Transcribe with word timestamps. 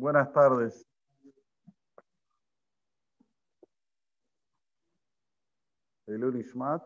Buenas 0.00 0.32
tardes. 0.32 0.88
Elul 6.06 6.40
Ishmat. 6.40 6.82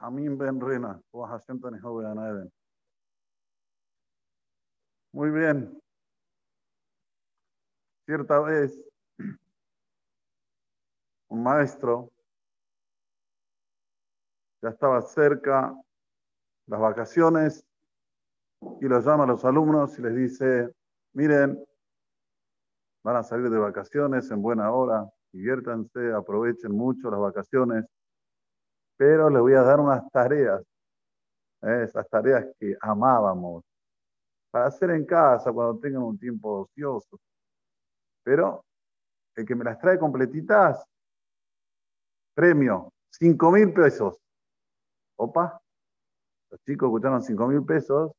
Hamim 0.00 0.38
Ben 0.38 0.60
Rena. 0.60 1.02
Muy 5.10 5.30
bien. 5.30 5.82
Cierta 8.04 8.38
vez, 8.38 8.80
un 11.26 11.42
maestro 11.42 12.12
ya 14.62 14.68
estaba 14.68 15.02
cerca 15.02 15.74
las 16.66 16.80
vacaciones 16.80 17.65
y 18.80 18.86
los 18.86 19.04
llama 19.04 19.24
a 19.24 19.26
los 19.26 19.44
alumnos 19.44 19.98
y 19.98 20.02
les 20.02 20.14
dice, 20.14 20.72
miren, 21.14 21.62
van 23.02 23.16
a 23.16 23.22
salir 23.22 23.50
de 23.50 23.58
vacaciones 23.58 24.30
en 24.30 24.42
buena 24.42 24.70
hora, 24.72 25.08
diviértanse, 25.32 26.12
aprovechen 26.12 26.72
mucho 26.72 27.10
las 27.10 27.20
vacaciones, 27.20 27.84
pero 28.96 29.30
les 29.30 29.40
voy 29.40 29.54
a 29.54 29.62
dar 29.62 29.80
unas 29.80 30.10
tareas, 30.10 30.62
¿eh? 31.62 31.82
esas 31.84 32.08
tareas 32.08 32.46
que 32.58 32.76
amábamos, 32.80 33.62
para 34.50 34.66
hacer 34.66 34.90
en 34.90 35.04
casa 35.04 35.52
cuando 35.52 35.78
tengan 35.78 36.02
un 36.02 36.18
tiempo 36.18 36.62
ocioso. 36.62 37.18
Pero 38.22 38.64
el 39.36 39.44
que 39.44 39.54
me 39.54 39.64
las 39.64 39.78
trae 39.78 39.98
completitas, 39.98 40.84
premio, 42.34 42.92
5 43.10 43.50
mil 43.52 43.72
pesos. 43.72 44.16
Opa, 45.16 45.60
los 46.50 46.60
chicos 46.62 46.88
escucharon 46.88 47.22
5 47.22 47.46
mil 47.48 47.64
pesos, 47.64 48.12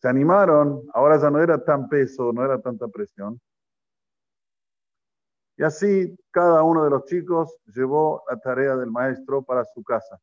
se 0.00 0.08
animaron, 0.08 0.82
ahora 0.94 1.18
ya 1.20 1.30
no 1.30 1.42
era 1.42 1.62
tan 1.62 1.88
peso, 1.88 2.32
no 2.32 2.44
era 2.44 2.60
tanta 2.60 2.88
presión. 2.88 3.40
Y 5.56 5.64
así 5.64 6.16
cada 6.30 6.62
uno 6.62 6.84
de 6.84 6.90
los 6.90 7.04
chicos 7.04 7.56
llevó 7.66 8.24
la 8.28 8.38
tarea 8.38 8.76
del 8.76 8.90
maestro 8.90 9.42
para 9.42 9.64
su 9.64 9.82
casa. 9.82 10.18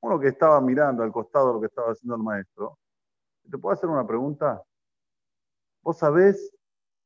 Uno 0.00 0.18
que 0.20 0.28
estaba 0.28 0.60
mirando 0.60 1.02
al 1.02 1.12
costado 1.12 1.52
lo 1.52 1.60
que 1.60 1.66
estaba 1.66 1.92
haciendo 1.92 2.14
el 2.16 2.22
maestro, 2.22 2.78
¿te 3.50 3.58
puedo 3.58 3.74
hacer 3.74 3.88
una 3.88 4.06
pregunta? 4.06 4.62
¿Vos 5.82 5.98
sabés 5.98 6.52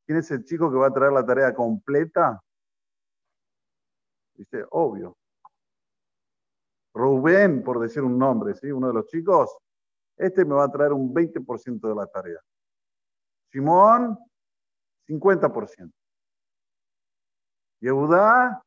quién 0.07 0.19
es 0.19 0.31
el 0.31 0.45
chico 0.45 0.71
que 0.71 0.77
va 0.77 0.89
a 0.89 0.93
traer 0.93 1.13
la 1.13 1.25
tarea 1.25 1.55
completa? 1.55 2.43
Dice, 4.35 4.65
obvio. 4.71 5.17
Rubén, 6.95 7.63
por 7.63 7.79
decir 7.79 8.03
un 8.03 8.19
nombre, 8.19 8.55
¿sí? 8.55 8.71
Uno 8.71 8.89
de 8.89 8.95
los 8.95 9.07
chicos, 9.07 9.57
este 10.21 10.45
me 10.45 10.55
va 10.55 10.65
a 10.65 10.71
traer 10.71 10.93
un 10.93 11.13
20% 11.15 11.89
de 11.89 11.95
la 11.95 12.07
tarea. 12.07 12.39
Simón, 13.51 14.19
50%. 15.09 15.93
Yehudá, 17.81 18.63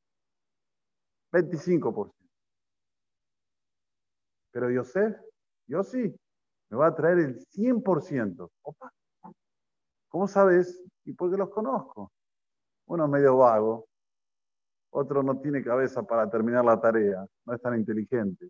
25%. 1.31 2.11
Pero 4.51 4.69
Yosef, 4.69 5.15
yo 5.67 5.83
sí, 5.83 6.15
me 6.69 6.77
va 6.77 6.87
a 6.87 6.95
traer 6.95 7.19
el 7.19 7.39
100%. 7.39 8.49
Opa. 8.63 8.91
¿Cómo 10.09 10.27
sabes? 10.27 10.83
Y 11.05 11.13
porque 11.13 11.37
los 11.37 11.49
conozco. 11.49 12.11
Uno 12.87 13.05
es 13.05 13.09
medio 13.09 13.37
vago, 13.37 13.87
otro 14.91 15.23
no 15.23 15.39
tiene 15.39 15.63
cabeza 15.63 16.03
para 16.03 16.29
terminar 16.29 16.65
la 16.65 16.79
tarea, 16.79 17.25
no 17.45 17.53
es 17.53 17.61
tan 17.61 17.75
inteligente. 17.75 18.49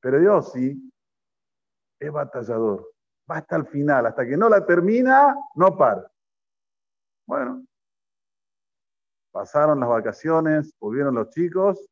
Pero 0.00 0.20
yo 0.22 0.42
sí, 0.42 0.92
es 2.06 2.12
batallador. 2.12 2.90
Va 3.30 3.36
hasta 3.36 3.56
el 3.56 3.66
final, 3.66 4.06
hasta 4.06 4.26
que 4.26 4.36
no 4.36 4.48
la 4.48 4.64
termina, 4.66 5.34
no 5.54 5.76
para. 5.76 6.10
Bueno, 7.26 7.64
pasaron 9.30 9.80
las 9.80 9.88
vacaciones, 9.88 10.74
volvieron 10.78 11.14
los 11.14 11.30
chicos, 11.30 11.88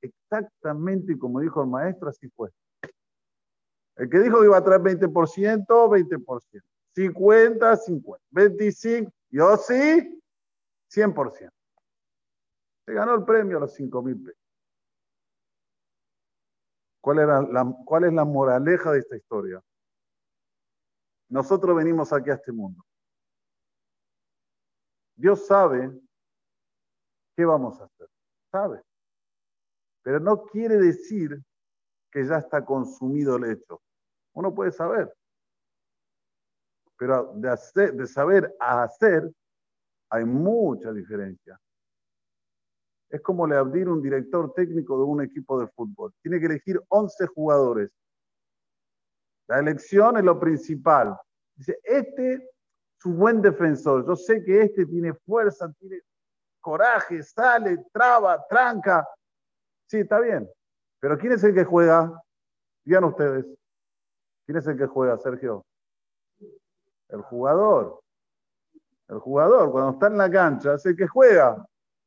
exactamente 0.00 1.18
como 1.18 1.40
dijo 1.40 1.62
el 1.62 1.68
maestro, 1.68 2.08
así 2.08 2.28
fue. 2.30 2.50
El 3.96 4.08
que 4.08 4.18
dijo 4.20 4.40
que 4.40 4.46
iba 4.46 4.56
a 4.56 4.64
traer 4.64 4.80
20%, 4.80 5.66
20%. 5.66 6.62
50, 6.94 7.76
50. 7.76 8.24
25, 8.30 9.12
yo 9.30 9.56
sí, 9.56 10.22
100%. 10.90 11.50
Se 12.84 12.92
ganó 12.92 13.14
el 13.14 13.24
premio 13.24 13.58
a 13.58 13.60
los 13.60 13.74
5 13.74 14.02
mil 14.02 14.22
pesos. 14.22 14.41
¿Cuál, 17.02 17.18
era 17.18 17.42
la, 17.42 17.76
¿Cuál 17.84 18.04
es 18.04 18.12
la 18.12 18.24
moraleja 18.24 18.92
de 18.92 19.00
esta 19.00 19.16
historia? 19.16 19.60
Nosotros 21.28 21.76
venimos 21.76 22.12
aquí 22.12 22.30
a 22.30 22.34
este 22.34 22.52
mundo. 22.52 22.84
Dios 25.16 25.46
sabe 25.46 25.90
qué 27.36 27.44
vamos 27.44 27.80
a 27.80 27.84
hacer. 27.84 28.08
Sabe. 28.52 28.82
Pero 30.02 30.20
no 30.20 30.44
quiere 30.44 30.76
decir 30.76 31.42
que 32.10 32.24
ya 32.24 32.36
está 32.36 32.64
consumido 32.64 33.36
el 33.36 33.50
hecho. 33.50 33.82
Uno 34.34 34.54
puede 34.54 34.70
saber. 34.70 35.12
Pero 36.96 37.32
de, 37.34 37.48
hacer, 37.48 37.94
de 37.94 38.06
saber 38.06 38.54
a 38.60 38.84
hacer 38.84 39.28
hay 40.08 40.24
mucha 40.24 40.92
diferencia. 40.92 41.58
Es 43.12 43.20
como 43.20 43.46
le 43.46 43.56
abrir 43.56 43.90
un 43.90 44.00
director 44.00 44.54
técnico 44.54 44.96
de 44.96 45.04
un 45.04 45.22
equipo 45.22 45.60
de 45.60 45.68
fútbol. 45.68 46.14
Tiene 46.22 46.40
que 46.40 46.46
elegir 46.46 46.80
11 46.88 47.26
jugadores. 47.26 47.90
La 49.48 49.58
elección 49.58 50.16
es 50.16 50.24
lo 50.24 50.40
principal. 50.40 51.14
Dice, 51.54 51.78
este 51.84 52.32
es 52.32 53.04
un 53.04 53.18
buen 53.18 53.42
defensor. 53.42 54.06
Yo 54.06 54.16
sé 54.16 54.42
que 54.42 54.62
este 54.62 54.86
tiene 54.86 55.12
fuerza, 55.12 55.70
tiene 55.78 56.00
coraje, 56.58 57.22
sale, 57.22 57.84
traba, 57.92 58.42
tranca. 58.48 59.06
Sí, 59.86 59.98
está 59.98 60.18
bien. 60.18 60.48
Pero 60.98 61.18
¿quién 61.18 61.34
es 61.34 61.44
el 61.44 61.52
que 61.52 61.64
juega? 61.64 62.18
Digan 62.82 63.04
ustedes. 63.04 63.44
¿Quién 64.46 64.56
es 64.56 64.66
el 64.66 64.78
que 64.78 64.86
juega, 64.86 65.18
Sergio? 65.18 65.66
El 67.10 67.20
jugador. 67.20 68.00
El 69.08 69.18
jugador, 69.18 69.70
cuando 69.70 69.90
está 69.92 70.06
en 70.06 70.16
la 70.16 70.30
cancha, 70.30 70.74
es 70.74 70.86
el 70.86 70.96
que 70.96 71.06
juega. 71.06 71.62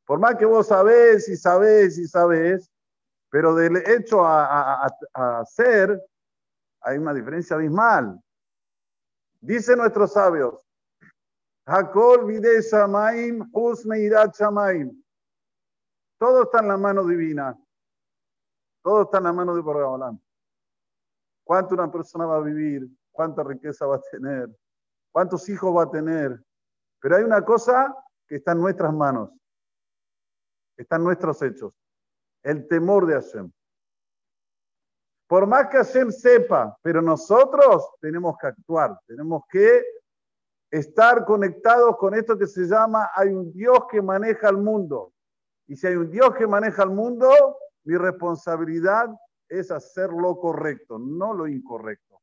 Por 0.06 0.20
más 0.20 0.36
que 0.36 0.46
vos 0.46 0.68
sabés 0.68 1.28
y 1.28 1.36
sabés 1.36 1.98
y 1.98 2.06
sabés, 2.06 2.70
pero 3.28 3.54
del 3.56 3.76
hecho 3.78 4.24
a, 4.24 4.88
hacer 5.12 6.00
hay 6.80 6.98
una 6.98 7.12
diferencia 7.12 7.56
abismal. 7.56 8.18
Dicen 9.40 9.78
nuestros 9.78 10.12
sabios, 10.12 10.64
Hakol 11.66 12.26
vide 12.26 12.62
shamaim, 12.62 13.50
usmeirat 13.52 14.36
shamaim. 14.36 15.02
Todo 16.18 16.44
está 16.44 16.60
en 16.60 16.68
la 16.68 16.76
mano 16.76 17.04
divina. 17.04 17.58
Todo 18.82 19.02
está 19.02 19.18
en 19.18 19.24
la 19.24 19.32
mano 19.32 19.56
de 19.56 19.60
Borgaolán. 19.60 20.22
¿Cuánto 21.44 21.74
una 21.74 21.90
persona 21.90 22.26
va 22.26 22.36
a 22.36 22.40
vivir? 22.40 22.88
¿Cuánta 23.10 23.42
riqueza 23.42 23.84
va 23.86 23.96
a 23.96 24.00
tener? 24.00 24.48
¿Cuántos 25.10 25.48
hijos 25.48 25.76
va 25.76 25.82
a 25.82 25.90
tener? 25.90 26.40
Pero 27.00 27.16
hay 27.16 27.24
una 27.24 27.44
cosa 27.44 27.92
que 28.28 28.36
está 28.36 28.52
en 28.52 28.58
nuestras 28.58 28.94
manos 28.94 29.30
están 30.76 31.02
nuestros 31.04 31.40
hechos. 31.42 31.72
El 32.42 32.66
temor 32.68 33.06
de 33.06 33.14
Hashem. 33.14 33.50
Por 35.26 35.46
más 35.46 35.68
que 35.68 35.78
Hashem 35.78 36.12
sepa, 36.12 36.78
pero 36.82 37.02
nosotros 37.02 37.90
tenemos 38.00 38.36
que 38.38 38.46
actuar, 38.46 39.00
tenemos 39.06 39.42
que 39.50 39.82
estar 40.70 41.24
conectados 41.24 41.96
con 41.96 42.14
esto 42.14 42.38
que 42.38 42.46
se 42.46 42.66
llama 42.66 43.10
hay 43.14 43.28
un 43.28 43.52
Dios 43.52 43.80
que 43.90 44.00
maneja 44.00 44.48
el 44.48 44.58
mundo. 44.58 45.12
Y 45.66 45.76
si 45.76 45.86
hay 45.86 45.96
un 45.96 46.10
Dios 46.10 46.34
que 46.36 46.46
maneja 46.46 46.84
el 46.84 46.90
mundo, 46.90 47.28
mi 47.84 47.96
responsabilidad 47.96 49.08
es 49.48 49.70
hacer 49.70 50.10
lo 50.10 50.38
correcto, 50.38 50.98
no 50.98 51.34
lo 51.34 51.48
incorrecto. 51.48 52.20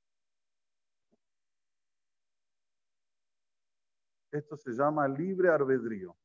Esto 4.32 4.58
se 4.58 4.72
llama 4.72 5.08
libre 5.08 5.50
albedrío. 5.50 6.16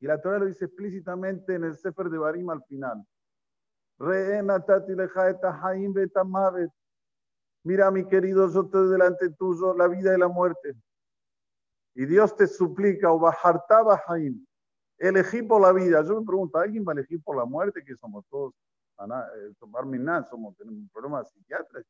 Y 0.00 0.06
la 0.06 0.20
Torah 0.20 0.38
lo 0.38 0.46
dice 0.46 0.66
explícitamente 0.66 1.54
en 1.54 1.64
el 1.64 1.76
Sefer 1.76 2.08
de 2.08 2.18
Barim 2.18 2.50
al 2.50 2.62
final. 2.64 3.04
Mira, 7.64 7.90
mi 7.90 8.06
querido, 8.06 8.48
yo 8.52 8.62
estoy 8.62 8.90
delante 8.90 9.30
tuyo 9.30 9.74
la 9.74 9.88
vida 9.88 10.14
y 10.14 10.18
la 10.18 10.28
muerte. 10.28 10.76
Y 11.94 12.06
Dios 12.06 12.36
te 12.36 12.46
suplica, 12.46 13.10
o 13.10 13.20
Haim, 14.06 14.46
elegí 14.98 15.42
por 15.42 15.60
la 15.60 15.72
vida. 15.72 16.02
Yo 16.04 16.20
me 16.20 16.26
pregunto, 16.26 16.58
¿alguien 16.58 16.84
va 16.86 16.92
a 16.92 16.94
elegir 16.94 17.20
por 17.22 17.36
la 17.36 17.44
muerte? 17.44 17.82
Que 17.84 17.96
somos 17.96 18.24
todos, 18.28 18.54
eh, 19.00 19.52
somos, 20.30 20.56
tenemos 20.56 20.88
problemas 20.92 21.28
psiquiátricos, 21.32 21.84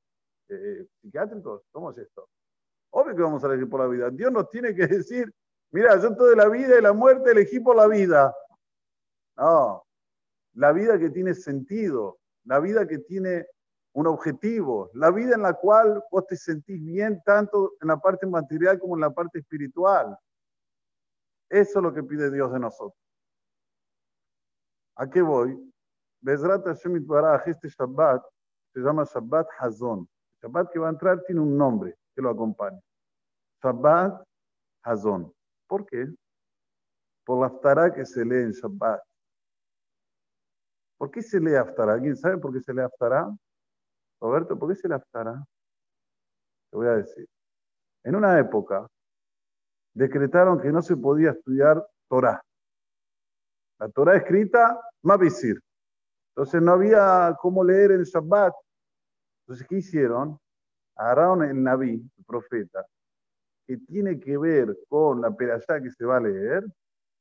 eh, 0.49 0.87
psiquiátricos. 1.03 1.63
¿Cómo 1.71 1.91
es 1.91 1.99
esto? 1.99 2.27
Obvio 2.91 3.15
que 3.15 3.23
vamos 3.23 3.45
a 3.45 3.49
elegir 3.49 3.69
por 3.69 3.81
la 3.81 3.87
vida. 3.87 4.11
Dios 4.11 4.33
nos 4.33 4.49
tiene 4.49 4.75
que 4.75 4.87
decir, 4.87 5.31
Mira, 5.71 6.01
yo 6.01 6.11
de 6.11 6.37
la 6.37 6.49
vida 6.49 6.79
y 6.79 6.83
la 6.83 6.93
muerte 6.93 7.31
elegí 7.31 7.61
por 7.61 7.77
la 7.77 7.87
vida. 7.87 8.35
No, 9.37 9.85
la 10.55 10.73
vida 10.73 10.99
que 10.99 11.11
tiene 11.11 11.35
sentido, 11.35 12.19
la 12.45 12.59
vida 12.59 12.87
que 12.87 12.99
tiene 12.99 13.47
un 13.93 14.07
objetivo, 14.07 14.91
la 14.95 15.11
vida 15.11 15.35
en 15.35 15.43
la 15.43 15.55
cual 15.55 16.03
vos 16.11 16.27
te 16.27 16.37
sentís 16.37 16.83
bien 16.83 17.23
tanto 17.25 17.75
en 17.81 17.89
la 17.89 17.99
parte 17.99 18.27
material 18.27 18.79
como 18.79 18.97
en 18.97 19.03
la 19.03 19.11
parte 19.11 19.39
espiritual. 19.41 20.17
Eso 21.49 21.79
es 21.79 21.83
lo 21.83 21.93
que 21.93 22.03
pide 22.03 22.31
Dios 22.31 22.53
de 22.53 22.61
nosotros. 22.61 22.99
¿A 24.97 25.09
qué 25.09 25.23
voy? 25.23 25.73
Este 26.27 27.69
Shabbat 27.69 28.23
se 28.73 28.81
llama 28.81 29.05
Shabbat 29.05 29.47
Hazon. 29.59 30.01
El 30.01 30.49
Shabbat 30.49 30.73
que 30.73 30.79
va 30.79 30.89
a 30.89 30.91
entrar 30.91 31.23
tiene 31.23 31.41
un 31.41 31.57
nombre 31.57 31.97
que 32.15 32.23
lo 32.23 32.31
acompaña. 32.31 32.81
Shabbat 33.63 34.23
Hazon. 34.83 35.33
¿Por 35.69 35.87
qué? 35.87 36.07
Por 37.25 37.41
la 37.41 37.47
Aftará 37.47 37.93
que 37.93 38.05
se 38.07 38.25
lee 38.25 38.43
en 38.43 38.53
Shabbat. 38.53 39.01
¿Por 40.97 41.11
qué 41.11 41.23
se 41.23 41.39
lee 41.39 41.55
Aftará? 41.55 41.93
¿Alguien 41.93 42.17
sabe 42.17 42.39
por 42.39 42.53
qué 42.53 42.61
se 42.61 42.73
lee 42.73 42.81
Aftará? 42.81 43.29
Roberto, 44.21 44.59
¿por 44.59 44.71
qué 44.71 44.77
se 44.77 44.89
lee 44.89 44.95
Aftará? 44.95 45.45
Te 46.71 46.77
voy 46.77 46.89
a 46.89 46.97
decir. 46.97 47.29
En 48.05 48.17
una 48.17 48.39
época 48.39 48.89
decretaron 49.95 50.61
que 50.61 50.73
no 50.73 50.81
se 50.81 50.97
podía 50.97 51.31
estudiar 51.31 51.87
Torah. 52.09 52.43
La 53.79 53.89
Torah 53.91 54.17
escrita, 54.17 54.81
Mavisir. 55.03 55.61
Entonces 56.31 56.63
no 56.63 56.73
había 56.73 57.37
cómo 57.41 57.63
leer 57.63 57.93
el 57.93 58.05
Shabbat. 58.05 58.55
Entonces, 59.43 59.67
¿qué 59.69 59.77
hicieron? 59.77 60.39
Agarraron 60.97 61.45
el 61.45 61.63
Naví, 61.63 61.95
el 62.17 62.25
profeta, 62.25 62.87
que 63.69 63.77
tiene 63.77 64.19
que 64.19 64.39
ver 64.39 64.75
con 64.89 65.21
la 65.21 65.31
perashá 65.31 65.79
que 65.79 65.91
se 65.91 66.07
va 66.07 66.17
a 66.17 66.21
leer, 66.21 66.65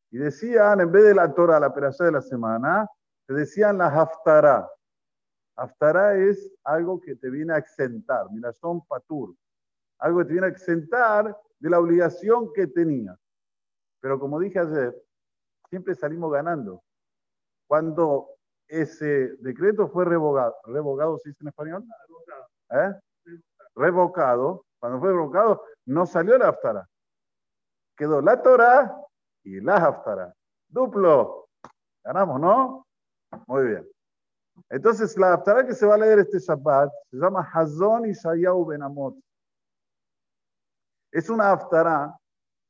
y 0.09 0.17
decían, 0.17 0.79
en 0.79 0.89
vez 0.89 1.03
de 1.03 1.13
la 1.13 1.33
Torah, 1.33 1.59
la 1.59 1.73
perashá 1.73 2.05
de 2.05 2.13
la 2.13 2.21
semana, 2.21 2.87
te 3.27 3.33
decían 3.33 3.77
la 3.77 3.87
Haftarah. 3.87 4.65
Haftarah 5.57 6.15
es 6.15 6.49
algo 6.63 7.01
que 7.01 7.17
te 7.17 7.29
viene 7.29 7.53
a 7.53 7.57
exentar, 7.57 8.27
mira, 8.31 8.53
son 8.53 8.79
patur, 8.87 9.35
algo 9.99 10.19
que 10.19 10.25
te 10.25 10.31
viene 10.31 10.47
a 10.47 10.51
exentar 10.51 11.37
de 11.59 11.69
la 11.69 11.79
obligación 11.79 12.53
que 12.53 12.67
tenía. 12.67 13.13
Pero 13.99 14.17
como 14.17 14.39
dije 14.39 14.59
ayer, 14.59 14.95
siempre 15.69 15.95
salimos 15.95 16.31
ganando. 16.31 16.81
Cuando 17.67 18.29
ese 18.69 19.35
decreto 19.39 19.89
fue 19.89 20.05
revocado, 20.05 20.55
revocado 20.63 21.17
¿se 21.17 21.29
dice 21.29 21.39
en 21.41 21.49
español? 21.49 21.83
¿Eh? 22.69 22.93
Revocado, 23.75 24.63
cuando 24.79 24.99
fue 25.01 25.09
revocado, 25.09 25.61
no 25.87 26.05
salió 26.05 26.37
la 26.37 26.49
Haftara. 26.49 26.87
Quedó 27.95 28.21
la 28.21 28.41
Torah 28.41 28.95
y 29.43 29.59
la 29.61 29.75
Haftara. 29.77 30.33
Duplo. 30.67 31.47
Ganamos, 32.03 32.39
¿no? 32.39 32.87
Muy 33.47 33.67
bien. 33.67 33.89
Entonces, 34.69 35.17
la 35.17 35.33
Haftara 35.33 35.65
que 35.65 35.73
se 35.73 35.85
va 35.85 35.95
a 35.95 35.97
leer 35.97 36.19
este 36.19 36.39
Shabbat 36.39 36.91
se 37.09 37.17
llama 37.17 37.49
Hazon 37.53 38.09
Ishayahu 38.09 38.65
Benamot. 38.65 39.15
Es 41.11 41.29
una 41.29 41.51
Haftara 41.51 42.15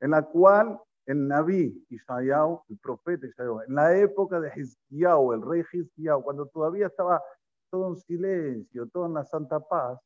en 0.00 0.12
la 0.12 0.22
cual 0.22 0.80
el 1.06 1.26
Naví 1.26 1.84
Ishayahu, 1.88 2.62
el 2.68 2.78
profeta 2.78 3.26
Ishayahu, 3.26 3.62
en 3.62 3.74
la 3.74 3.96
época 3.96 4.40
de 4.40 4.52
Hizkiyahu, 4.54 5.32
el 5.32 5.42
rey 5.42 5.64
Hizkiyahu, 5.72 6.22
cuando 6.22 6.46
todavía 6.46 6.86
estaba 6.86 7.22
todo 7.70 7.88
en 7.88 7.96
silencio, 7.96 8.86
todo 8.88 9.06
en 9.06 9.14
la 9.14 9.24
santa 9.24 9.58
paz, 9.58 9.98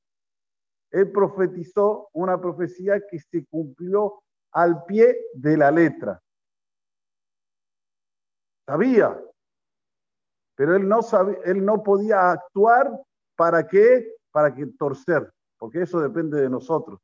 él 0.93 1.11
profetizó 1.11 2.09
una 2.13 2.41
profecía 2.41 3.01
que 3.11 3.19
se 3.19 3.45
cumplió 3.47 4.23
al 4.53 4.85
pie 4.85 5.17
de 5.35 5.57
la 5.57 5.71
letra. 5.71 6.21
Sabía, 8.67 9.19
pero 10.55 10.77
él 10.77 10.87
no, 10.87 11.03
sabía, 11.03 11.39
él 11.45 11.65
no 11.65 11.83
podía 11.83 12.31
actuar 12.31 12.93
para 13.37 13.67
qué, 13.67 14.15
para 14.31 14.55
que 14.55 14.67
torcer, 14.79 15.33
porque 15.59 15.83
eso 15.83 16.01
depende 16.01 16.41
de 16.41 16.51
nosotros. 16.51 17.01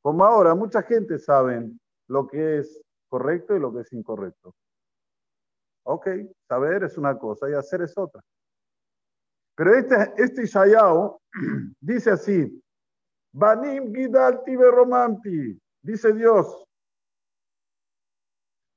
Como 0.00 0.24
ahora, 0.24 0.54
mucha 0.54 0.82
gente 0.82 1.18
sabe 1.18 1.68
lo 2.06 2.26
que 2.28 2.58
es 2.58 2.80
correcto 3.10 3.56
y 3.56 3.60
lo 3.60 3.74
que 3.74 3.80
es 3.80 3.92
incorrecto. 3.92 4.54
Ok, 5.84 6.06
saber 6.48 6.84
es 6.84 6.96
una 6.96 7.18
cosa 7.18 7.50
y 7.50 7.54
hacer 7.54 7.82
es 7.82 7.96
otra. 7.98 8.22
Pero 9.56 9.74
este, 9.74 10.14
este 10.16 10.42
dice 11.80 12.10
así, 12.10 12.62
Banim 13.38 13.94
Gidalti 13.94 14.56
Romanti, 14.56 15.62
dice 15.80 16.12
Dios, 16.12 16.66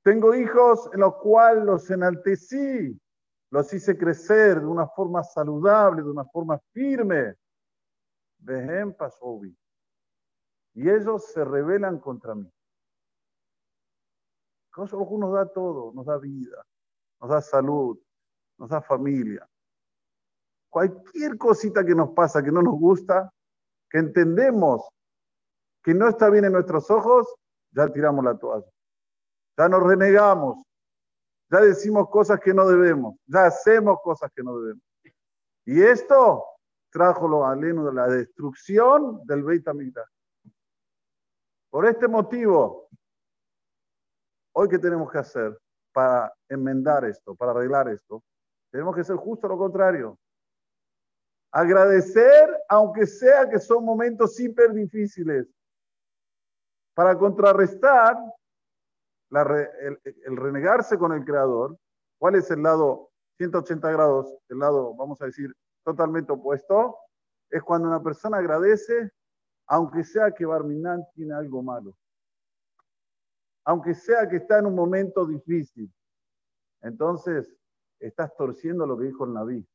tengo 0.03 0.35
hijos 0.35 0.87
en 0.93 0.99
los 0.99 1.15
cuales 1.15 1.65
los 1.65 1.89
enaltecí, 1.89 2.95
los 3.49 3.73
hice 3.73 3.97
crecer 3.97 4.59
de 4.59 4.67
una 4.67 4.87
forma 4.87 5.23
saludable, 5.23 6.03
de 6.03 6.09
una 6.11 6.25
forma 6.25 6.59
firme. 6.73 7.35
Pasovi. 8.97 9.55
Y 10.73 10.89
ellos 10.89 11.25
se 11.31 11.43
rebelan 11.43 11.99
contra 11.99 12.35
mí. 12.35 12.51
Dios 14.75 14.91
nos 14.93 15.33
da 15.33 15.45
todo, 15.51 15.91
nos 15.93 16.05
da 16.05 16.17
vida, 16.17 16.63
nos 17.19 17.29
da 17.29 17.41
salud, 17.41 17.99
nos 18.57 18.69
da 18.69 18.81
familia. 18.81 19.47
Cualquier 20.69 21.37
cosita 21.37 21.83
que 21.83 21.93
nos 21.93 22.11
pasa 22.11 22.41
que 22.41 22.51
no 22.51 22.61
nos 22.61 22.79
gusta, 22.79 23.31
que 23.91 23.99
entendemos 23.99 24.89
que 25.83 25.93
no 25.93 26.07
está 26.07 26.29
bien 26.29 26.45
en 26.45 26.53
nuestros 26.53 26.89
ojos, 26.89 27.27
ya 27.71 27.87
tiramos 27.89 28.23
la 28.23 28.37
toalla. 28.37 28.67
Ya 29.57 29.67
nos 29.67 29.83
renegamos. 29.83 30.63
Ya 31.51 31.59
decimos 31.59 32.09
cosas 32.09 32.39
que 32.39 32.53
no 32.53 32.67
debemos. 32.67 33.15
Ya 33.25 33.45
hacemos 33.45 33.99
cosas 34.01 34.31
que 34.33 34.43
no 34.43 34.57
debemos. 34.59 34.83
Y 35.65 35.81
esto 35.81 36.45
trajo 36.89 37.27
lo 37.27 37.45
aleno 37.45 37.85
de 37.85 37.93
la 37.93 38.07
destrucción 38.07 39.25
del 39.25 39.43
Beit 39.43 39.67
HaMikdash. 39.67 40.09
Por 41.69 41.85
este 41.85 42.07
motivo, 42.07 42.87
hoy 44.53 44.69
qué 44.69 44.79
tenemos 44.79 45.11
que 45.11 45.17
hacer 45.17 45.57
para 45.93 46.33
enmendar 46.49 47.05
esto, 47.05 47.35
para 47.35 47.51
arreglar 47.51 47.89
esto? 47.89 48.23
Tenemos 48.71 48.95
que 48.95 49.03
ser 49.03 49.17
justo 49.17 49.47
lo 49.47 49.57
contrario. 49.57 50.17
Agradecer, 51.51 52.49
aunque 52.69 53.05
sea 53.05 53.49
que 53.49 53.59
son 53.59 53.83
momentos 53.83 54.39
hiper 54.39 54.73
difíciles, 54.73 55.47
para 56.93 57.17
contrarrestar 57.17 58.17
el, 59.31 59.99
el, 60.25 60.37
renegarse 60.37 60.97
con 60.97 61.13
el 61.13 61.23
Creador. 61.23 61.77
¿Cuál 62.17 62.35
es 62.35 62.51
el 62.51 62.61
lado 62.61 63.09
180 63.37 63.89
grados? 63.91 64.37
El 64.49 64.59
lado, 64.59 64.93
vamos 64.95 65.21
a 65.21 65.25
decir, 65.25 65.53
totalmente 65.83 66.31
opuesto. 66.31 66.97
Es 67.49 67.63
cuando 67.63 67.87
una 67.87 68.03
persona 68.03 68.37
agradece 68.37 69.11
aunque 69.71 70.03
sea 70.03 70.31
que 70.31 70.45
Barminan 70.45 71.01
tiene 71.13 71.33
algo 71.33 71.63
malo, 71.63 71.95
aunque 73.63 73.93
sea 73.93 74.27
que 74.27 74.35
está 74.35 74.59
en 74.59 74.65
un 74.65 74.75
momento 74.75 75.25
difícil, 75.25 75.89
entonces 76.81 77.55
estás 77.97 78.35
torciendo 78.35 78.85
lo 78.85 78.97
que 78.97 79.05
dijo 79.05 79.23
el 79.23 79.33
Naví. 79.33 79.65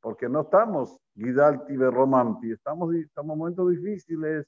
Porque 0.00 0.28
no 0.28 0.42
estamos 0.42 0.98
Guidalti 1.14 1.76
Romanti, 1.76 2.52
estamos, 2.52 2.94
estamos 2.94 3.34
en 3.34 3.38
momentos 3.38 3.70
difíciles, 3.70 4.46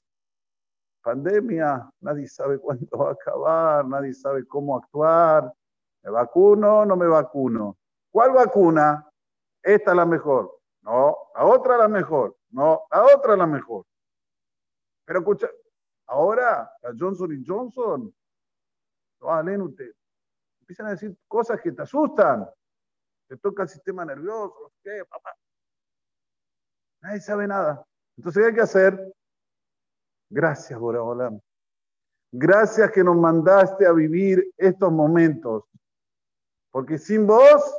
pandemia, 1.03 1.89
nadie 2.01 2.27
sabe 2.27 2.57
cuándo 2.57 2.97
va 2.97 3.09
a 3.09 3.13
acabar, 3.13 3.85
nadie 3.85 4.13
sabe 4.13 4.45
cómo 4.47 4.77
actuar, 4.77 5.53
¿me 6.01 6.09
vacuno 6.09 6.79
o 6.79 6.85
no 6.85 6.95
me 6.95 7.07
vacuno? 7.07 7.77
¿Cuál 8.11 8.31
vacuna? 8.31 9.07
Esta 9.61 9.91
es 9.91 9.97
la 9.97 10.05
mejor. 10.05 10.59
No, 10.81 11.15
la 11.35 11.45
otra 11.45 11.75
es 11.75 11.79
la 11.79 11.87
mejor. 11.87 12.35
No, 12.49 12.83
la 12.91 13.03
otra 13.03 13.33
es 13.33 13.39
la 13.39 13.47
mejor. 13.47 13.85
Pero 15.05 15.19
escucha, 15.19 15.49
ahora 16.07 16.71
la 16.81 16.93
Johnson 16.97 17.31
y 17.33 17.45
Johnson, 17.45 18.13
no, 19.21 19.65
usted, 19.65 19.93
empiezan 20.61 20.87
a 20.87 20.91
decir 20.91 21.17
cosas 21.27 21.61
que 21.61 21.71
te 21.71 21.81
asustan. 21.81 22.49
Te 23.27 23.37
toca 23.37 23.63
el 23.63 23.69
sistema 23.69 24.05
nervioso, 24.05 24.73
¿qué, 24.83 25.03
papá? 25.09 25.33
Nadie 27.03 27.19
sabe 27.19 27.47
nada. 27.47 27.85
Entonces, 28.15 28.41
¿qué 28.41 28.47
hay 28.47 28.55
que 28.55 28.61
hacer? 28.61 29.13
Gracias, 30.29 30.79
Boraholam. 30.79 31.37
Gracias 32.31 32.91
que 32.91 33.03
nos 33.03 33.17
mandaste 33.17 33.85
a 33.85 33.91
vivir 33.91 34.51
estos 34.57 34.89
momentos. 34.89 35.65
Porque 36.71 36.97
sin 36.97 37.27
vos, 37.27 37.77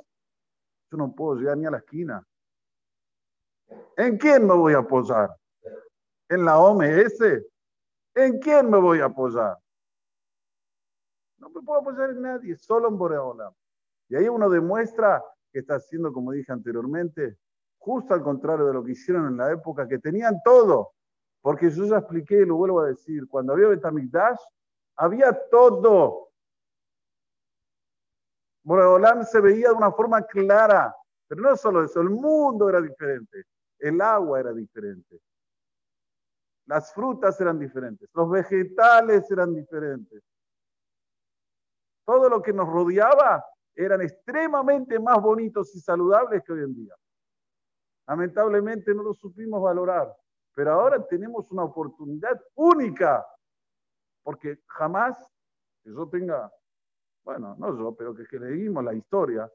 yo 0.92 0.98
no 0.98 1.14
puedo 1.14 1.36
llegar 1.36 1.56
ni 1.56 1.64
a 1.64 1.70
la 1.70 1.78
esquina. 1.78 2.24
¿En 3.96 4.18
quién 4.18 4.46
me 4.46 4.54
voy 4.54 4.74
a 4.74 4.78
apoyar? 4.78 5.34
¿En 6.28 6.44
la 6.44 6.58
OMS? 6.58 7.20
¿En 8.14 8.38
quién 8.38 8.70
me 8.70 8.78
voy 8.78 9.00
a 9.00 9.06
apoyar? 9.06 9.56
No 11.38 11.48
me 11.48 11.62
puedo 11.62 11.80
apoyar 11.80 12.10
en 12.10 12.20
nadie, 12.20 12.56
solo 12.56 12.88
en 12.88 12.98
Boreola. 12.98 13.52
Y 14.10 14.16
ahí 14.16 14.28
uno 14.28 14.50
demuestra 14.50 15.24
que 15.50 15.60
está 15.60 15.76
haciendo, 15.76 16.12
como 16.12 16.30
dije 16.32 16.52
anteriormente, 16.52 17.38
justo 17.84 18.14
al 18.14 18.22
contrario 18.22 18.64
de 18.64 18.72
lo 18.72 18.82
que 18.82 18.92
hicieron 18.92 19.26
en 19.26 19.36
la 19.36 19.52
época, 19.52 19.86
que 19.86 19.98
tenían 19.98 20.40
todo. 20.42 20.92
Porque 21.42 21.70
yo 21.70 21.84
ya 21.84 21.98
expliqué 21.98 22.40
y 22.40 22.46
lo 22.46 22.56
vuelvo 22.56 22.80
a 22.80 22.86
decir, 22.86 23.28
cuando 23.28 23.52
había 23.52 23.68
Betamigdash, 23.68 24.40
había 24.96 25.38
todo. 25.50 26.30
Boreolam 28.62 29.24
se 29.24 29.40
veía 29.40 29.68
de 29.68 29.74
una 29.74 29.92
forma 29.92 30.22
clara 30.22 30.96
Pero 31.28 31.42
no 31.42 31.54
solo 31.54 31.84
eso, 31.84 32.00
el 32.00 32.08
mundo 32.08 32.70
era 32.70 32.80
diferente, 32.80 33.44
el 33.78 34.00
agua 34.00 34.40
era 34.40 34.54
diferente, 34.54 35.20
las 36.64 36.94
frutas 36.94 37.38
eran 37.42 37.58
diferentes, 37.58 38.08
los 38.14 38.30
vegetales 38.30 39.30
eran 39.30 39.54
diferentes. 39.54 40.22
Todo 42.06 42.30
lo 42.30 42.40
que 42.40 42.54
nos 42.54 42.66
rodeaba 42.66 43.44
eran 43.74 44.00
extremadamente 44.00 44.98
más 44.98 45.20
bonitos 45.20 45.74
y 45.74 45.80
saludables 45.80 46.42
que 46.42 46.52
hoy 46.52 46.62
en 46.62 46.74
día. 46.74 46.94
Lamentablemente 48.06 48.94
no 48.94 49.02
lo 49.02 49.14
supimos 49.14 49.62
valorar, 49.62 50.14
pero 50.54 50.72
ahora 50.72 51.04
tenemos 51.06 51.50
una 51.50 51.64
oportunidad 51.64 52.40
única, 52.54 53.26
porque 54.22 54.58
jamás 54.66 55.16
que 55.82 55.90
yo 55.90 56.08
tenga, 56.08 56.52
bueno, 57.24 57.56
no 57.58 57.76
yo, 57.78 57.94
pero 57.94 58.14
que, 58.14 58.26
que 58.26 58.38
leímos 58.38 58.84
la 58.84 58.94
historia, 58.94 59.50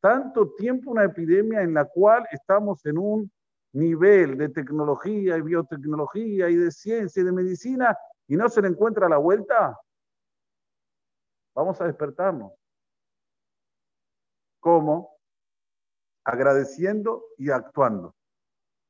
tanto 0.00 0.54
tiempo 0.54 0.90
una 0.90 1.04
epidemia 1.04 1.62
en 1.62 1.74
la 1.74 1.84
cual 1.84 2.26
estamos 2.30 2.84
en 2.86 2.98
un 2.98 3.32
nivel 3.72 4.36
de 4.38 4.48
tecnología 4.50 5.36
y 5.36 5.42
biotecnología 5.42 6.48
y 6.48 6.56
de 6.56 6.70
ciencia 6.70 7.22
y 7.22 7.24
de 7.24 7.32
medicina 7.32 7.96
y 8.28 8.36
no 8.36 8.48
se 8.48 8.62
le 8.62 8.68
encuentra 8.68 9.08
la 9.08 9.18
vuelta, 9.18 9.78
vamos 11.54 11.80
a 11.80 11.86
despertarnos. 11.86 12.52
¿Cómo? 14.60 15.13
Agradeciendo 16.24 17.24
y 17.38 17.50
actuando. 17.50 18.14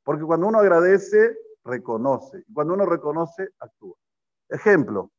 Porque 0.05 0.25
cuando 0.25 0.47
uno 0.47 0.61
agradece, 0.61 1.37
reconoce. 1.65 2.45
Cuando 2.53 2.75
uno 2.75 2.87
reconoce, 2.87 3.51
actúa. 3.59 3.97
Ejemplo. 4.49 5.11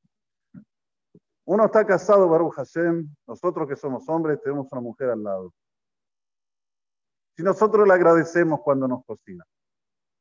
Uno 1.45 1.65
está 1.65 1.85
casado, 1.85 2.27
Baruch 2.29 2.53
Hashem. 2.53 3.07
Nosotros 3.27 3.67
que 3.67 3.75
somos 3.75 4.07
hombres 4.09 4.41
tenemos 4.41 4.67
una 4.71 4.81
mujer 4.81 5.09
al 5.09 5.23
lado. 5.23 5.53
Si 7.35 7.43
nosotros 7.43 7.87
le 7.87 7.93
agradecemos 7.93 8.61
cuando 8.61 8.87
nos 8.87 9.03
cocina, 9.05 9.43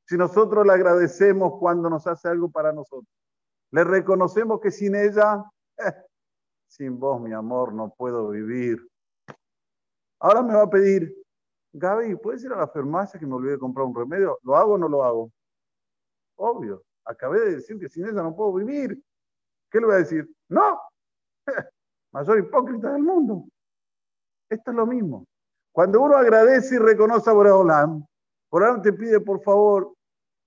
si 0.07 0.17
nosotros 0.17 0.67
le 0.67 0.73
agradecemos 0.73 1.59
cuando 1.61 1.89
nos 1.89 2.07
hace 2.07 2.29
algo 2.29 2.51
para 2.51 2.73
nosotros, 2.73 3.09
le 3.71 3.85
reconocemos 3.85 4.61
que 4.61 4.71
sin 4.71 4.95
ella, 4.97 5.45
eh, 5.79 5.95
sin 6.67 6.99
vos, 6.99 7.21
mi 7.21 7.33
amor, 7.33 7.73
no 7.73 7.95
puedo 7.97 8.29
vivir. 8.29 8.87
Ahora 10.21 10.43
me 10.43 10.55
va 10.55 10.63
a 10.63 10.71
pedir, 10.71 11.15
Gaby, 11.76 12.14
¿puedes 12.16 12.45
ir 12.45 12.52
a 12.52 12.57
la 12.57 12.69
farmacia 12.69 13.19
que 13.19 13.26
me 13.26 13.35
olvidé 13.35 13.52
de 13.52 13.59
comprar 13.59 13.85
un 13.85 13.95
remedio? 13.95 14.38
¿Lo 14.45 14.57
hago 14.57 14.75
o 14.75 14.78
no 14.78 14.88
lo 14.88 15.02
hago? 15.02 15.33
Obvio, 16.37 16.85
acabé 17.04 17.40
de 17.40 17.54
decir 17.57 17.78
que 17.81 17.88
sin 17.88 18.07
ella 18.07 18.23
no 18.23 18.35
puedo 18.35 18.54
vivir. 18.54 19.02
¿Qué 19.71 19.81
le 19.81 19.87
voy 19.87 19.97
a 19.97 19.99
decir? 19.99 20.25
No, 20.49 20.81
mayor 22.12 22.38
hipócrita 22.38 22.93
del 22.93 23.02
mundo. 23.02 23.47
Esto 24.49 24.71
es 24.71 24.76
lo 24.76 24.87
mismo. 24.87 25.26
Cuando 25.73 26.00
uno 26.00 26.16
agradece 26.16 26.76
y 26.76 26.78
reconoce 26.78 27.28
a 27.28 27.33
Boreolam, 27.33 28.07
Boreolam 28.52 28.81
te 28.81 28.93
pide, 28.93 29.21
por 29.21 29.43
favor, 29.43 29.93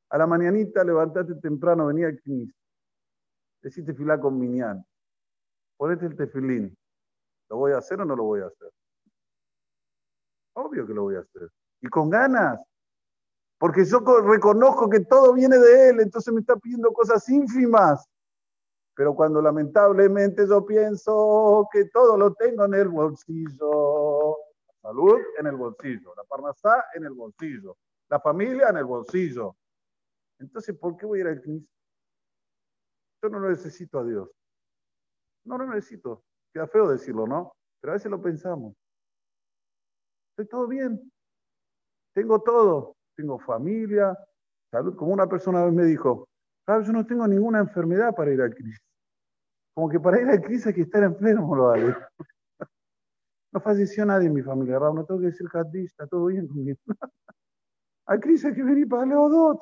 a 0.10 0.18
la 0.18 0.28
mañanita 0.28 0.82
levantate 0.86 1.36
temprano, 1.36 1.88
venía 1.88 2.08
al 2.08 2.22
Knis. 2.22 2.54
Decí 3.62 3.84
tefilá 3.84 4.18
con 4.18 4.40
Minyan. 4.40 4.82
Ponete 5.76 6.06
el 6.06 6.16
tefilín. 6.16 6.74
¿Lo 7.50 7.58
voy 7.58 7.74
a 7.74 7.80
hacer 7.80 8.00
o 8.00 8.06
no 8.06 8.16
lo 8.16 8.24
voy 8.24 8.40
a 8.40 8.46
hacer? 8.46 8.72
Obvio 10.58 10.88
que 10.88 10.94
lo 10.94 11.04
voy 11.04 11.16
a 11.16 11.20
hacer. 11.20 11.50
Y 11.82 11.88
con 11.88 12.10
ganas. 12.10 12.64
Porque 13.60 13.86
yo 13.86 14.00
reconozco 14.22 14.90
que 14.90 15.02
todo 15.02 15.34
viene 15.34 15.58
de 15.58 15.90
él, 15.90 16.00
entonces 16.00 16.34
me 16.34 16.42
está 16.42 16.56
pidiendo 16.56 16.92
cosas 16.92 17.28
ínfimas. 17.30 18.08
Pero 18.96 19.16
cuando 19.16 19.40
lamentablemente 19.40 20.48
yo 20.48 20.66
pienso 20.66 21.68
que 21.72 21.86
todo 21.86 22.18
lo 22.18 22.34
tengo 22.34 22.66
en 22.66 22.74
el 22.74 22.88
bolsillo, 22.88 24.38
salud 24.82 25.20
en 25.40 25.46
el 25.46 25.56
bolsillo, 25.56 26.16
la 26.16 26.24
parnasá 26.24 26.86
en 26.96 27.06
el 27.06 27.14
bolsillo, 27.14 27.78
la 28.10 28.20
familia 28.20 28.70
en 28.70 28.78
el 28.78 28.86
bolsillo. 28.86 29.56
Entonces, 30.40 30.76
¿por 30.76 30.98
qué 30.98 31.06
voy 31.06 31.20
a 31.20 31.22
ir 31.22 31.28
al 31.28 31.42
Cristo? 31.42 31.72
Yo 33.22 33.30
no 33.30 33.40
necesito 33.48 34.00
a 34.00 34.04
Dios. 34.04 34.30
No 35.46 35.60
lo 35.60 35.68
necesito. 35.68 36.24
Queda 36.52 36.68
feo 36.68 36.90
decirlo, 36.90 37.28
¿no? 37.28 37.54
Pero 37.80 37.94
a 37.94 37.96
veces 37.96 38.10
lo 38.10 38.22
pensamos. 38.22 38.76
Estoy 40.38 40.50
todo 40.50 40.68
bien. 40.68 41.12
Tengo 42.14 42.40
todo. 42.42 42.96
Tengo 43.16 43.40
familia, 43.40 44.16
salud. 44.70 44.96
Como 44.96 45.12
una 45.12 45.28
persona 45.28 45.66
me 45.72 45.86
dijo, 45.86 46.28
yo 46.68 46.94
no 46.94 47.06
tengo 47.08 47.28
ninguna 47.28 47.60
enfermedad 47.60 48.14
para 48.14 48.32
ir 48.32 48.42
al 48.42 48.54
Cristo. 48.54 48.86
Como 49.74 49.90
que 49.90 50.00
para 50.00 50.22
ir 50.22 50.28
al 50.28 50.42
Cristo 50.42 50.70
hay 50.70 50.76
que 50.76 50.82
estar 50.82 51.04
enfermo, 51.04 51.56
lo 51.56 51.66
vale. 51.66 51.96
No 53.54 53.62
falleció 53.62 54.06
nadie 54.06 54.28
en 54.28 54.34
mi 54.34 54.44
familia, 54.44 54.78
Raúl, 54.78 54.98
no 54.98 55.06
tengo 55.06 55.22
que 55.22 55.28
decir 55.28 55.48
Hadish, 55.52 55.86
está 55.86 56.06
todo 56.06 56.26
bien 56.26 56.48
conmigo. 56.48 56.78
Hay 58.06 58.20
crisis 58.20 58.54
que 58.54 58.62
venir 58.62 58.90
para 58.90 59.06
Leodot, 59.06 59.58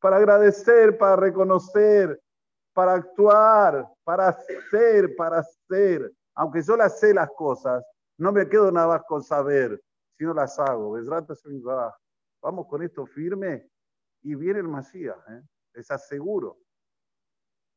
para 0.00 0.16
agradecer, 0.16 0.96
para 0.96 1.16
reconocer, 1.16 2.18
para 2.72 2.94
actuar, 2.94 3.92
para 4.04 4.28
hacer, 4.28 5.16
para 5.16 5.40
hacer. 5.40 6.10
Aunque 6.36 6.62
yo 6.62 6.76
las 6.76 7.00
sé 7.00 7.12
las 7.12 7.28
cosas, 7.36 7.84
no 8.16 8.30
me 8.30 8.48
quedo 8.48 8.70
nada 8.70 8.86
más 8.86 9.02
con 9.06 9.22
saber, 9.22 9.82
sino 10.16 10.34
las 10.34 10.58
hago. 10.58 10.96
Vamos 12.42 12.66
con 12.66 12.82
esto 12.82 13.06
firme 13.06 13.68
y 14.22 14.34
viene 14.34 14.60
el 14.60 14.68
Masías, 14.68 15.16
¿eh? 15.28 15.42
les 15.74 15.90
aseguro. 15.90 16.58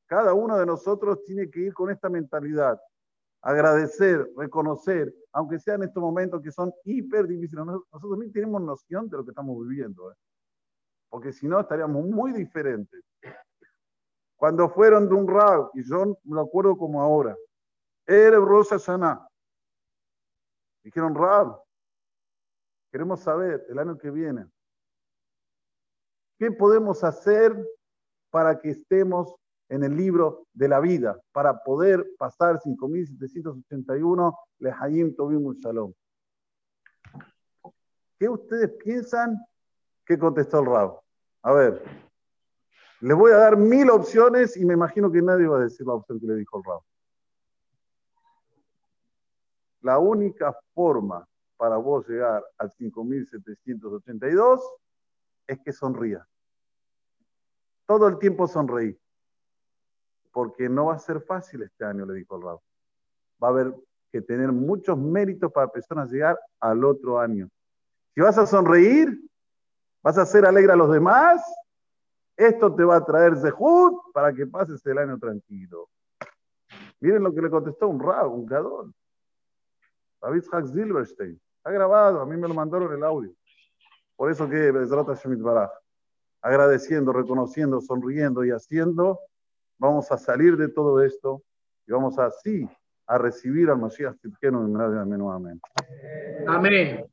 Cada 0.05 0.34
uno 0.34 0.58
de 0.58 0.65
nosotros 0.65 1.24
tiene 1.24 1.50
que 1.50 1.60
ir 1.60 1.74
con 1.74 1.91
esta 1.91 2.10
mentalidad 2.10 2.79
agradecer, 3.41 4.29
reconocer, 4.36 5.13
aunque 5.31 5.60
sean 5.60 5.84
estos 5.84 6.01
momentos 6.01 6.41
que 6.41 6.51
son 6.51 6.74
hiper 6.84 7.27
difíciles. 7.27 7.65
Nosotros 7.65 8.17
ni 8.17 8.31
tenemos 8.31 8.62
noción 8.62 9.10
de 9.10 9.17
lo 9.17 9.24
que 9.24 9.31
estamos 9.31 9.55
viviendo, 9.67 10.12
¿eh? 10.12 10.15
porque 11.10 11.31
si 11.31 11.48
no 11.48 11.60
estaríamos 11.60 12.05
muy 12.05 12.34
diferentes. 12.34 13.01
Cuando 14.36 14.69
fueron 14.69 15.10
de 15.10 15.15
un 15.15 15.27
rab, 15.27 15.69
y 15.74 15.84
yo 15.84 16.17
me 16.24 16.36
lo 16.36 16.41
acuerdo 16.41 16.77
como 16.77 17.01
ahora, 17.01 17.36
era 18.05 18.38
Rosa 18.38 18.79
Sana. 18.79 19.27
Dijeron, 20.84 21.13
Rab, 21.13 21.62
queremos 22.91 23.22
saber 23.22 23.65
el 23.69 23.79
año 23.79 23.98
que 23.98 24.12
viene, 24.12 24.48
¿qué 26.38 26.51
podemos 26.51 27.03
hacer 27.03 27.55
para 28.29 28.60
que 28.60 28.69
estemos 28.69 29.36
en 29.69 29.84
el 29.84 29.96
libro 29.96 30.48
de 30.53 30.67
la 30.67 30.79
vida 30.79 31.19
para 31.31 31.63
poder 31.63 32.05
pasar 32.17 32.60
5.781 32.60 34.36
Lehayim 34.58 35.15
Tobim 35.15 35.53
Shalom. 35.53 35.93
¿Qué 38.17 38.27
ustedes 38.27 38.72
piensan 38.84 39.38
que 40.05 40.17
contestó 40.17 40.60
el 40.60 40.65
Rab? 40.65 41.00
A 41.43 41.53
ver, 41.53 41.84
les 43.00 43.15
voy 43.15 43.31
a 43.31 43.38
dar 43.38 43.55
mil 43.55 43.89
opciones 43.91 44.58
y 44.58 44.65
me 44.65 44.74
imagino 44.74 45.12
que 45.12 45.22
nadie 45.22 45.48
va 45.48 45.58
a 45.58 45.63
decir 45.63 45.86
la 45.86 45.93
opción 45.93 46.19
que 46.19 46.27
le 46.27 46.36
dijo 46.36 46.58
el 46.58 46.63
Rab. 46.63 46.81
La 49.81 50.00
única 50.00 50.53
forma 50.74 51.25
para 51.60 51.75
vos 51.75 52.08
llegar 52.08 52.42
al 52.58 52.72
5.782 52.72 54.62
es 55.46 55.60
que 55.60 55.74
sonrías. 55.74 56.25
Todo 57.86 58.08
el 58.08 58.18
tiempo 58.18 58.48
sonreí 58.48 58.98
porque 60.32 60.70
no 60.70 60.86
va 60.86 60.94
a 60.94 61.00
ser 61.00 61.20
fácil 61.20 61.63
este 61.63 61.84
año, 61.84 62.06
le 62.06 62.13
dijo 62.13 62.38
el 62.38 62.44
Rab. 62.44 62.60
Va 63.44 63.50
a 63.50 63.51
haber 63.51 63.75
que 64.10 64.22
tener 64.22 64.54
muchos 64.54 64.98
méritos 64.98 65.51
para 65.51 65.68
personas 65.68 66.10
llegar 66.10 66.39
al 66.62 66.86
otro 66.86 67.20
año. 67.20 67.50
Si 68.16 68.22
vas 68.22 68.38
a 68.38 68.46
sonreír, 68.46 69.20
vas 70.01 70.18
a 70.18 70.22
hacer 70.22 70.46
alegre 70.46 70.72
a 70.72 70.78
los 70.78 70.89
demás, 70.89 71.44
esto 72.38 72.74
te 72.74 72.86
va 72.86 72.96
a 72.96 73.06
traer 73.06 73.36
zehut 73.36 74.13
para 74.13 74.32
que 74.32 74.48
pases 74.48 74.86
el 74.86 74.98
año 74.98 75.20
tranquilo. 75.20 75.89
Miren 77.01 77.22
lo 77.22 77.34
que 77.34 77.42
le 77.42 77.50
contestó 77.50 77.89
un 77.89 78.00
Rab, 78.00 78.32
un 78.32 78.46
gadol. 78.46 78.94
David 80.22 80.44
Hack 80.54 80.68
Silverstein. 80.68 81.42
Está 81.60 81.72
grabado, 81.72 82.22
a 82.22 82.25
mí 82.25 82.38
me 82.38 82.48
lo 82.48 82.54
mandaron 82.54 82.94
el 82.94 83.04
audio. 83.04 83.34
Por 84.16 84.32
eso 84.32 84.50
que 84.50 84.72
agradeciendo, 86.42 87.12
reconociendo, 87.12 87.82
sonriendo 87.82 88.46
y 88.46 88.51
haciendo, 88.51 89.20
vamos 89.78 90.10
a 90.12 90.18
salir 90.18 90.56
de 90.56 90.70
todo 90.70 91.04
esto 91.04 91.44
y 91.86 91.92
vamos 91.92 92.18
así 92.18 92.66
a 93.08 93.18
recibir 93.18 93.70
al 93.70 93.78
Mashiach 93.78 94.16
Tzidkenu 94.16 94.66
en 94.66 94.74
nuevamente. 95.18 95.70
Amén. 96.48 97.06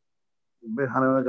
Amén. 0.95 1.27